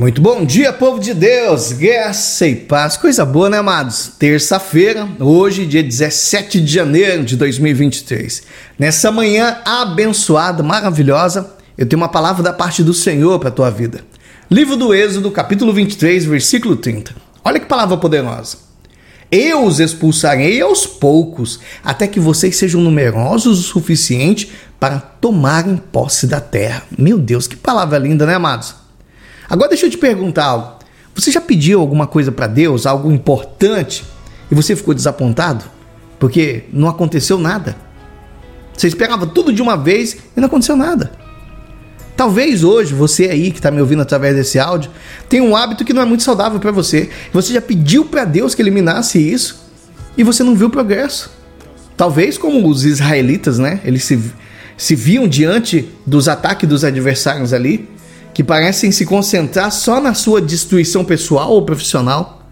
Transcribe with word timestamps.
Muito 0.00 0.22
bom 0.22 0.46
dia, 0.46 0.72
povo 0.72 0.98
de 0.98 1.12
Deus, 1.12 1.72
graça 1.72 2.46
e 2.46 2.56
paz, 2.56 2.96
coisa 2.96 3.22
boa, 3.22 3.50
né, 3.50 3.58
amados? 3.58 4.12
Terça-feira, 4.18 5.06
hoje, 5.18 5.66
dia 5.66 5.82
17 5.82 6.58
de 6.58 6.72
janeiro 6.72 7.22
de 7.22 7.36
2023. 7.36 8.44
Nessa 8.78 9.12
manhã 9.12 9.58
abençoada, 9.62 10.62
maravilhosa, 10.62 11.54
eu 11.76 11.84
tenho 11.84 12.00
uma 12.00 12.08
palavra 12.08 12.42
da 12.42 12.50
parte 12.50 12.82
do 12.82 12.94
Senhor 12.94 13.38
para 13.38 13.50
a 13.50 13.52
tua 13.52 13.68
vida. 13.68 14.00
Livro 14.50 14.74
do 14.74 14.94
Êxodo, 14.94 15.30
capítulo 15.30 15.70
23, 15.70 16.24
versículo 16.24 16.76
30. 16.76 17.14
Olha 17.44 17.60
que 17.60 17.66
palavra 17.66 17.98
poderosa. 17.98 18.56
Eu 19.30 19.66
os 19.66 19.80
expulsarei 19.80 20.62
aos 20.62 20.86
poucos, 20.86 21.60
até 21.84 22.06
que 22.06 22.18
vocês 22.18 22.56
sejam 22.56 22.80
numerosos 22.80 23.58
o 23.58 23.62
suficiente 23.62 24.50
para 24.80 24.98
tomarem 24.98 25.76
posse 25.76 26.26
da 26.26 26.40
terra. 26.40 26.84
Meu 26.96 27.18
Deus, 27.18 27.46
que 27.46 27.54
palavra 27.54 27.98
linda, 27.98 28.24
né, 28.24 28.36
amados? 28.36 28.79
Agora 29.50 29.68
deixa 29.68 29.86
eu 29.86 29.90
te 29.90 29.98
perguntar 29.98 30.44
algo. 30.44 30.78
Você 31.12 31.32
já 31.32 31.40
pediu 31.40 31.80
alguma 31.80 32.06
coisa 32.06 32.30
para 32.30 32.46
Deus, 32.46 32.86
algo 32.86 33.10
importante, 33.10 34.04
e 34.48 34.54
você 34.54 34.76
ficou 34.76 34.94
desapontado? 34.94 35.64
Porque 36.20 36.64
não 36.72 36.88
aconteceu 36.88 37.36
nada. 37.36 37.74
Você 38.72 38.86
esperava 38.86 39.26
tudo 39.26 39.52
de 39.52 39.60
uma 39.60 39.76
vez 39.76 40.16
e 40.36 40.40
não 40.40 40.46
aconteceu 40.46 40.76
nada. 40.76 41.10
Talvez 42.16 42.62
hoje 42.62 42.94
você 42.94 43.24
aí 43.24 43.50
que 43.50 43.58
está 43.58 43.70
me 43.70 43.80
ouvindo 43.80 44.02
através 44.02 44.36
desse 44.36 44.58
áudio 44.58 44.90
tenha 45.28 45.42
um 45.42 45.56
hábito 45.56 45.84
que 45.84 45.92
não 45.92 46.02
é 46.02 46.04
muito 46.04 46.22
saudável 46.22 46.60
para 46.60 46.70
você. 46.70 47.10
Você 47.32 47.52
já 47.52 47.60
pediu 47.60 48.04
para 48.04 48.24
Deus 48.24 48.54
que 48.54 48.62
eliminasse 48.62 49.18
isso 49.18 49.66
e 50.16 50.22
você 50.22 50.44
não 50.44 50.54
viu 50.54 50.70
progresso. 50.70 51.30
Talvez 51.96 52.38
como 52.38 52.68
os 52.68 52.84
israelitas, 52.84 53.58
né? 53.58 53.80
Eles 53.84 54.04
se, 54.04 54.18
se 54.76 54.94
viam 54.94 55.26
diante 55.26 55.88
dos 56.06 56.28
ataques 56.28 56.68
dos 56.68 56.84
adversários 56.84 57.52
ali 57.52 57.88
que 58.32 58.44
parecem 58.44 58.92
se 58.92 59.04
concentrar 59.04 59.70
só 59.72 60.00
na 60.00 60.14
sua 60.14 60.40
destruição 60.40 61.04
pessoal 61.04 61.50
ou 61.50 61.64
profissional? 61.64 62.48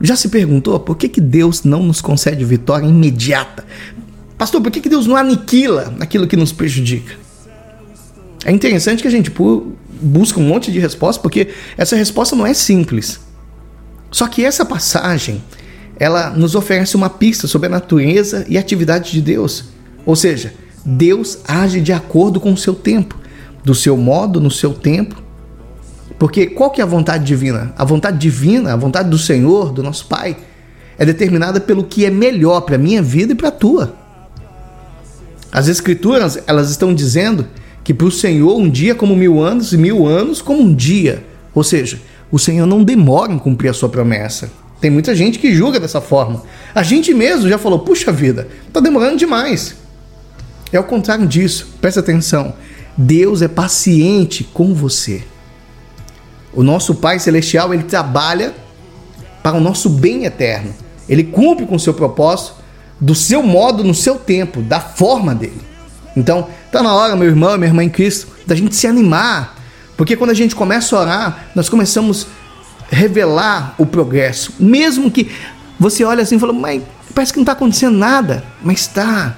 Já 0.00 0.14
se 0.14 0.28
perguntou 0.28 0.78
por 0.78 0.96
que, 0.96 1.08
que 1.08 1.20
Deus 1.20 1.64
não 1.64 1.82
nos 1.82 2.00
concede 2.00 2.44
vitória 2.44 2.86
imediata? 2.86 3.64
Pastor, 4.36 4.60
por 4.60 4.70
que, 4.70 4.80
que 4.80 4.88
Deus 4.88 5.06
não 5.06 5.16
aniquila 5.16 5.94
aquilo 5.98 6.26
que 6.26 6.36
nos 6.36 6.52
prejudica? 6.52 7.14
É 8.44 8.52
interessante 8.52 9.02
que 9.02 9.08
a 9.08 9.10
gente 9.10 9.32
busca 10.00 10.38
um 10.38 10.44
monte 10.44 10.70
de 10.70 10.78
respostas, 10.78 11.20
porque 11.20 11.48
essa 11.76 11.96
resposta 11.96 12.36
não 12.36 12.46
é 12.46 12.54
simples. 12.54 13.18
Só 14.12 14.28
que 14.28 14.44
essa 14.44 14.64
passagem, 14.64 15.42
ela 15.98 16.30
nos 16.30 16.54
oferece 16.54 16.94
uma 16.94 17.10
pista 17.10 17.48
sobre 17.48 17.66
a 17.66 17.70
natureza 17.70 18.46
e 18.48 18.56
atividade 18.56 19.10
de 19.10 19.20
Deus. 19.20 19.64
Ou 20.06 20.14
seja, 20.14 20.54
Deus 20.86 21.38
age 21.46 21.80
de 21.80 21.92
acordo 21.92 22.38
com 22.38 22.52
o 22.52 22.56
seu 22.56 22.74
tempo 22.74 23.18
do 23.64 23.74
seu 23.74 23.96
modo, 23.96 24.40
no 24.40 24.50
seu 24.50 24.72
tempo. 24.72 25.22
Porque 26.18 26.46
qual 26.46 26.70
que 26.70 26.80
é 26.80 26.84
a 26.84 26.86
vontade 26.86 27.24
divina? 27.24 27.72
A 27.76 27.84
vontade 27.84 28.18
divina, 28.18 28.72
a 28.72 28.76
vontade 28.76 29.08
do 29.08 29.18
Senhor, 29.18 29.72
do 29.72 29.82
nosso 29.82 30.06
Pai, 30.06 30.36
é 30.98 31.06
determinada 31.06 31.60
pelo 31.60 31.84
que 31.84 32.04
é 32.04 32.10
melhor 32.10 32.62
para 32.62 32.74
a 32.74 32.78
minha 32.78 33.02
vida 33.02 33.32
e 33.32 33.36
para 33.36 33.48
a 33.48 33.52
tua. 33.52 33.94
As 35.52 35.68
Escrituras, 35.68 36.42
elas 36.46 36.70
estão 36.70 36.92
dizendo 36.92 37.46
que 37.84 37.94
para 37.94 38.06
o 38.06 38.10
Senhor 38.10 38.56
um 38.56 38.68
dia 38.68 38.94
como 38.94 39.16
mil 39.16 39.40
anos 39.40 39.72
e 39.72 39.78
mil 39.78 40.06
anos 40.06 40.42
como 40.42 40.60
um 40.60 40.74
dia. 40.74 41.24
Ou 41.54 41.62
seja, 41.62 42.00
o 42.30 42.38
Senhor 42.38 42.66
não 42.66 42.84
demora 42.84 43.32
em 43.32 43.38
cumprir 43.38 43.70
a 43.70 43.72
sua 43.72 43.88
promessa. 43.88 44.50
Tem 44.80 44.90
muita 44.90 45.14
gente 45.14 45.38
que 45.38 45.54
julga 45.54 45.80
dessa 45.80 46.00
forma. 46.00 46.42
A 46.74 46.82
gente 46.82 47.14
mesmo 47.14 47.48
já 47.48 47.58
falou, 47.58 47.80
puxa 47.80 48.12
vida, 48.12 48.46
está 48.66 48.80
demorando 48.80 49.16
demais. 49.16 49.76
É 50.72 50.78
o 50.78 50.84
contrário 50.84 51.26
disso, 51.26 51.68
presta 51.80 52.00
atenção. 52.00 52.54
Deus 53.00 53.42
é 53.42 53.48
paciente 53.48 54.42
com 54.42 54.74
você. 54.74 55.22
O 56.52 56.64
nosso 56.64 56.96
Pai 56.96 57.20
Celestial, 57.20 57.72
ele 57.72 57.84
trabalha 57.84 58.52
para 59.40 59.56
o 59.56 59.60
nosso 59.60 59.88
bem 59.88 60.24
eterno. 60.24 60.74
Ele 61.08 61.22
cumpre 61.22 61.64
com 61.64 61.76
o 61.76 61.80
seu 61.80 61.94
propósito, 61.94 62.56
do 63.00 63.14
seu 63.14 63.40
modo, 63.40 63.84
no 63.84 63.94
seu 63.94 64.16
tempo, 64.16 64.60
da 64.60 64.80
forma 64.80 65.32
dele. 65.32 65.60
Então, 66.16 66.48
tá 66.72 66.82
na 66.82 66.92
hora, 66.92 67.14
meu 67.14 67.28
irmão, 67.28 67.56
minha 67.56 67.68
irmã 67.68 67.84
em 67.84 67.88
Cristo, 67.88 68.26
da 68.44 68.56
gente 68.56 68.74
se 68.74 68.88
animar. 68.88 69.54
Porque 69.96 70.16
quando 70.16 70.30
a 70.30 70.34
gente 70.34 70.56
começa 70.56 70.96
a 70.96 71.00
orar, 71.00 71.46
nós 71.54 71.68
começamos 71.68 72.26
a 72.90 72.96
revelar 72.96 73.76
o 73.78 73.86
progresso. 73.86 74.52
Mesmo 74.58 75.08
que 75.08 75.30
você 75.78 76.02
olhe 76.02 76.20
assim 76.20 76.34
e 76.34 76.40
fala, 76.40 76.52
mas 76.52 76.82
parece 77.14 77.32
que 77.32 77.38
não 77.38 77.44
está 77.44 77.52
acontecendo 77.52 77.96
nada. 77.96 78.42
Mas 78.60 78.80
está. 78.80 79.36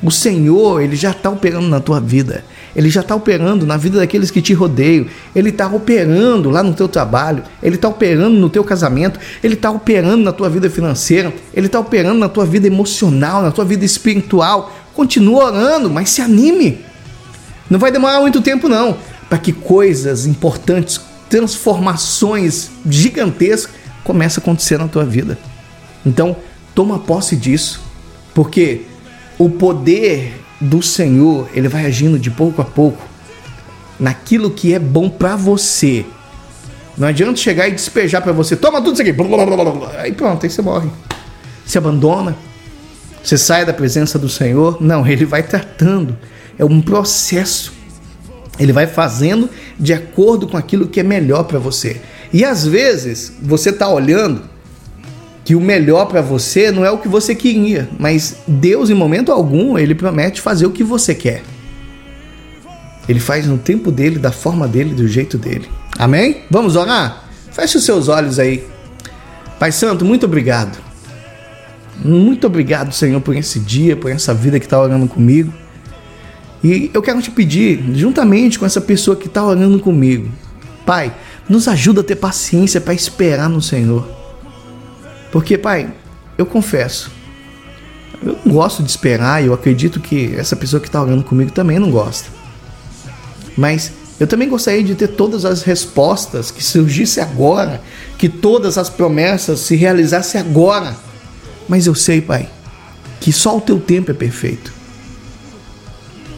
O 0.00 0.10
Senhor, 0.10 0.80
ele 0.80 0.94
já 0.94 1.10
está 1.10 1.28
operando 1.28 1.68
na 1.68 1.80
tua 1.80 2.00
vida. 2.00 2.44
Ele 2.76 2.90
já 2.90 3.00
está 3.00 3.16
operando 3.16 3.64
na 3.64 3.78
vida 3.78 3.98
daqueles 3.98 4.30
que 4.30 4.42
te 4.42 4.52
rodeiam. 4.52 5.06
Ele 5.34 5.48
está 5.48 5.66
operando 5.66 6.50
lá 6.50 6.62
no 6.62 6.74
teu 6.74 6.86
trabalho. 6.86 7.42
Ele 7.62 7.76
está 7.76 7.88
operando 7.88 8.36
no 8.36 8.50
teu 8.50 8.62
casamento. 8.62 9.18
Ele 9.42 9.54
está 9.54 9.70
operando 9.70 10.22
na 10.22 10.30
tua 10.30 10.50
vida 10.50 10.68
financeira. 10.68 11.32
Ele 11.54 11.66
está 11.66 11.80
operando 11.80 12.20
na 12.20 12.28
tua 12.28 12.44
vida 12.44 12.66
emocional, 12.66 13.40
na 13.40 13.50
tua 13.50 13.64
vida 13.64 13.82
espiritual. 13.82 14.76
Continua 14.94 15.46
orando, 15.46 15.88
mas 15.88 16.10
se 16.10 16.20
anime. 16.20 16.84
Não 17.70 17.78
vai 17.78 17.90
demorar 17.90 18.20
muito 18.20 18.42
tempo 18.42 18.68
não, 18.68 18.98
para 19.28 19.38
que 19.38 19.52
coisas 19.52 20.26
importantes, 20.26 21.00
transformações 21.30 22.70
gigantescas 22.88 23.74
comecem 24.04 24.40
a 24.40 24.42
acontecer 24.42 24.78
na 24.78 24.86
tua 24.86 25.04
vida. 25.04 25.38
Então, 26.04 26.36
toma 26.74 26.98
posse 26.98 27.34
disso, 27.34 27.80
porque 28.34 28.82
o 29.38 29.48
poder 29.48 30.45
do 30.60 30.82
Senhor, 30.82 31.48
ele 31.52 31.68
vai 31.68 31.86
agindo 31.86 32.18
de 32.18 32.30
pouco 32.30 32.62
a 32.62 32.64
pouco 32.64 33.02
naquilo 33.98 34.50
que 34.50 34.74
é 34.74 34.78
bom 34.78 35.08
para 35.08 35.36
você. 35.36 36.04
Não 36.96 37.08
adianta 37.08 37.36
chegar 37.36 37.68
e 37.68 37.72
despejar 37.72 38.22
para 38.22 38.32
você, 38.32 38.56
toma 38.56 38.80
tudo 38.80 38.94
isso 38.94 39.02
aqui, 39.02 39.14
aí 39.98 40.12
pronto, 40.12 40.44
aí 40.44 40.50
você 40.50 40.62
morre. 40.62 40.88
Se 41.64 41.76
abandona, 41.76 42.36
você 43.22 43.36
sai 43.36 43.66
da 43.66 43.72
presença 43.72 44.18
do 44.18 44.28
Senhor. 44.28 44.78
Não, 44.80 45.04
ele 45.08 45.24
vai 45.24 45.42
tratando, 45.42 46.16
é 46.58 46.64
um 46.64 46.80
processo. 46.80 47.72
Ele 48.58 48.72
vai 48.72 48.86
fazendo 48.86 49.50
de 49.78 49.92
acordo 49.92 50.46
com 50.46 50.56
aquilo 50.56 50.88
que 50.88 51.00
é 51.00 51.02
melhor 51.02 51.44
para 51.44 51.58
você. 51.58 52.00
E 52.32 52.44
às 52.44 52.66
vezes 52.66 53.32
você 53.42 53.70
tá 53.70 53.88
olhando 53.88 54.42
que 55.46 55.54
o 55.54 55.60
melhor 55.60 56.06
para 56.06 56.20
você 56.20 56.72
não 56.72 56.84
é 56.84 56.90
o 56.90 56.98
que 56.98 57.06
você 57.06 57.32
queria, 57.32 57.88
mas 58.00 58.38
Deus, 58.48 58.90
em 58.90 58.94
momento 58.94 59.30
algum, 59.30 59.78
ele 59.78 59.94
promete 59.94 60.40
fazer 60.40 60.66
o 60.66 60.72
que 60.72 60.82
você 60.82 61.14
quer. 61.14 61.44
Ele 63.08 63.20
faz 63.20 63.46
no 63.46 63.56
tempo 63.56 63.92
dele, 63.92 64.18
da 64.18 64.32
forma 64.32 64.66
dele, 64.66 64.92
do 64.92 65.06
jeito 65.06 65.38
dele. 65.38 65.68
Amém? 65.96 66.42
Vamos 66.50 66.74
orar? 66.74 67.28
Feche 67.52 67.78
os 67.78 67.84
seus 67.84 68.08
olhos 68.08 68.40
aí. 68.40 68.66
Pai 69.56 69.70
Santo, 69.70 70.04
muito 70.04 70.26
obrigado. 70.26 70.76
Muito 72.04 72.48
obrigado, 72.48 72.92
Senhor, 72.92 73.20
por 73.20 73.36
esse 73.36 73.60
dia, 73.60 73.96
por 73.96 74.10
essa 74.10 74.34
vida 74.34 74.58
que 74.58 74.66
está 74.66 74.82
orando 74.82 75.06
comigo. 75.06 75.54
E 76.64 76.90
eu 76.92 77.00
quero 77.00 77.22
te 77.22 77.30
pedir, 77.30 77.84
juntamente 77.94 78.58
com 78.58 78.66
essa 78.66 78.80
pessoa 78.80 79.16
que 79.16 79.28
está 79.28 79.44
orando 79.44 79.78
comigo, 79.78 80.28
Pai, 80.84 81.14
nos 81.48 81.68
ajuda 81.68 82.00
a 82.00 82.04
ter 82.04 82.16
paciência 82.16 82.80
para 82.80 82.94
esperar 82.94 83.48
no 83.48 83.62
Senhor. 83.62 84.15
Porque, 85.36 85.58
pai, 85.58 85.92
eu 86.38 86.46
confesso, 86.46 87.10
eu 88.24 88.38
não 88.42 88.54
gosto 88.54 88.82
de 88.82 88.88
esperar 88.88 89.44
e 89.44 89.48
eu 89.48 89.52
acredito 89.52 90.00
que 90.00 90.34
essa 90.34 90.56
pessoa 90.56 90.80
que 90.80 90.88
está 90.88 91.02
orando 91.02 91.22
comigo 91.22 91.52
também 91.52 91.78
não 91.78 91.90
gosta. 91.90 92.30
Mas 93.54 93.92
eu 94.18 94.26
também 94.26 94.48
gostaria 94.48 94.82
de 94.82 94.94
ter 94.94 95.08
todas 95.08 95.44
as 95.44 95.60
respostas 95.60 96.50
que 96.50 96.64
surgisse 96.64 97.20
agora, 97.20 97.82
que 98.16 98.30
todas 98.30 98.78
as 98.78 98.88
promessas 98.88 99.60
se 99.60 99.76
realizassem 99.76 100.40
agora. 100.40 100.96
Mas 101.68 101.86
eu 101.86 101.94
sei, 101.94 102.22
Pai, 102.22 102.48
que 103.20 103.30
só 103.30 103.58
o 103.58 103.60
teu 103.60 103.78
tempo 103.78 104.10
é 104.10 104.14
perfeito. 104.14 104.72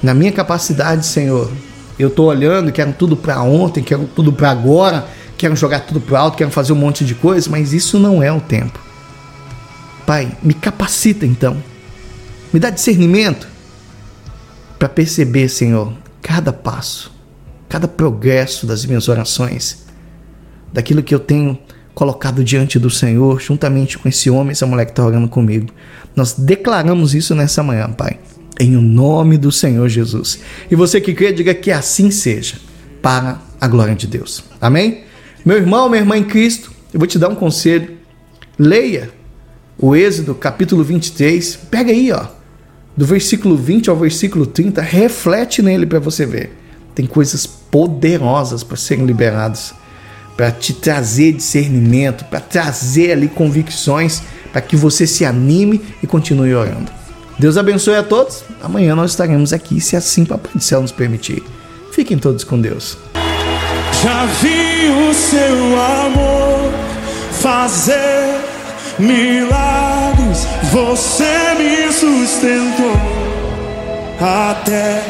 Na 0.03 0.12
minha 0.12 0.32
capacidade, 0.32 1.06
Senhor, 1.06 1.48
eu 1.97 2.09
estou 2.09 2.26
olhando, 2.26 2.72
quero 2.72 2.92
tudo 2.92 3.16
para 3.16 3.41
ontem, 3.42 3.80
quero 3.80 4.10
tudo 4.12 4.32
para 4.32 4.50
agora, 4.50 5.06
quero 5.36 5.54
jogar 5.54 5.86
tudo 5.86 6.01
para 6.01 6.18
alto, 6.18 6.36
quero 6.36 6.51
fazer 6.51 6.72
um 6.72 6.77
monte 6.77 7.04
de 7.04 7.15
coisa, 7.15 7.48
mas 7.48 7.72
isso 7.72 7.97
não 8.01 8.21
é 8.21 8.33
o 8.33 8.41
tempo. 8.41 8.88
Pai, 10.09 10.33
me 10.43 10.55
capacita 10.55 11.27
então. 11.27 11.63
Me 12.51 12.59
dá 12.59 12.71
discernimento 12.71 13.47
para 14.78 14.89
perceber, 14.89 15.51
Senhor, 15.51 15.93
cada 16.22 16.51
passo, 16.51 17.13
cada 17.69 17.87
progresso 17.87 18.66
das 18.66 18.87
minhas 18.87 19.07
orações, 19.07 19.84
daquilo 20.72 21.03
que 21.03 21.15
eu 21.15 21.21
tenho 21.21 21.59
colocado 21.95 22.43
diante 22.43 22.78
do 22.78 22.89
Senhor, 22.89 23.39
juntamente 23.39 23.99
com 23.99 24.09
esse 24.09 24.31
homem, 24.31 24.53
essa 24.53 24.65
mulher 24.65 24.87
que 24.87 24.93
está 24.93 25.05
orando 25.05 25.28
comigo. 25.28 25.71
Nós 26.16 26.33
declaramos 26.33 27.15
isso 27.15 27.34
nessa 27.34 27.63
manhã, 27.63 27.91
Pai, 27.91 28.19
em 28.59 28.78
o 28.78 28.81
nome 28.81 29.37
do 29.37 29.53
Senhor 29.53 29.91
Jesus. 29.91 30.41
E 30.71 30.75
você 30.75 31.03
que 31.03 31.13
crê, 31.13 31.34
diga 31.34 31.53
que 31.53 31.71
assim 31.71 32.11
seja, 32.11 32.57
para 33.03 33.43
a 33.61 33.69
glória 33.69 33.95
de 33.95 34.07
Deus. 34.07 34.43
Amém? 34.59 35.04
Meu 35.45 35.59
irmão, 35.59 35.87
minha 35.87 36.01
irmã 36.01 36.16
em 36.16 36.25
Cristo, 36.25 36.72
eu 36.95 36.99
vou 36.99 37.07
te 37.07 37.19
dar 37.19 37.28
um 37.28 37.34
conselho. 37.34 37.99
Leia 38.59 39.17
o 39.78 39.95
Êxodo, 39.95 40.34
capítulo 40.34 40.83
23. 40.83 41.57
Pega 41.71 41.92
aí, 41.92 42.10
ó, 42.10 42.27
do 42.97 43.07
versículo 43.07 43.57
20 43.57 43.89
ao 43.89 43.97
versículo 43.97 44.45
30, 44.45 44.83
reflete 44.83 45.63
nele 45.63 45.86
para 45.86 46.01
você 46.01 46.27
ver. 46.27 46.57
tem 46.95 47.07
coisas 47.07 47.47
poderosas 47.47 48.65
para 48.65 48.77
serem 48.77 49.07
liberadas, 49.07 49.72
para 50.36 50.51
te 50.51 50.72
trazer 50.72 51.33
discernimento, 51.33 52.25
para 52.25 52.41
trazer 52.41 53.13
ali 53.13 53.28
convicções, 53.28 54.21
para 54.53 54.60
que 54.60 54.75
você 54.75 55.07
se 55.07 55.25
anime 55.25 55.80
e 56.03 56.09
continue 56.09 56.53
orando. 56.53 56.91
Deus 57.39 57.57
abençoe 57.57 57.95
a 57.95 58.03
todos. 58.03 58.42
Amanhã 58.60 58.97
nós 58.97 59.13
estaremos 59.13 59.53
aqui, 59.53 59.80
se 59.80 59.95
assim 59.95 60.25
Papai 60.25 60.51
do 60.53 60.60
Céu 60.60 60.83
nos 60.83 60.91
permitir. 60.91 61.45
Fiquem 61.92 62.19
todos 62.19 62.42
com 62.42 62.60
Deus. 62.60 62.98
Já 64.03 64.27
vi 64.27 64.91
o 65.09 65.15
seu 65.15 65.80
amor 65.80 66.72
fazer 67.30 68.47
milagres, 68.98 70.47
você 70.72 71.54
me 71.59 71.92
sustentou 71.92 72.97
até. 74.21 75.03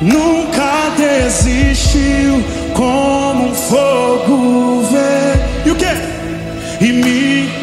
Nunca 0.00 0.90
desistiu 0.96 2.42
como 2.74 3.48
um 3.48 3.54
fogo 3.54 4.82
vem. 4.90 5.66
E 5.66 5.70
o 5.70 5.76
que? 5.76 6.84
E 6.84 6.92
me 6.92 7.60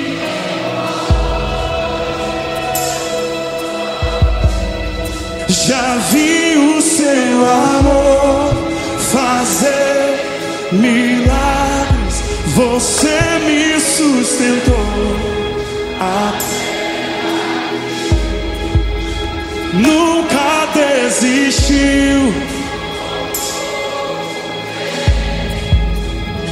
Já 5.68 5.98
vi 6.12 6.56
o 6.56 6.82
seu 6.82 7.46
amor 7.46 8.54
fazer 9.12 10.70
milagres, 10.72 11.47
você 12.58 13.20
me 13.46 13.80
sustentou. 13.80 14.76
Nunca 19.74 20.66
desistiu 20.74 22.34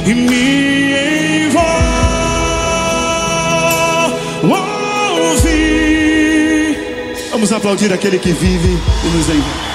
e 0.06 0.14
me 0.14 1.44
envolve. 1.46 1.76
Vamos 7.32 7.52
aplaudir 7.52 7.92
aquele 7.92 8.18
que 8.20 8.32
vive 8.32 8.78
e 9.04 9.08
nos 9.08 9.28
envolve. 9.28 9.65